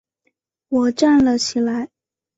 [0.69, 1.87] 我站了起来